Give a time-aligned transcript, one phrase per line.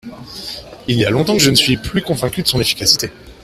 [0.87, 3.11] Il y a longtemps que je ne suis plus convaincu de son efficacité.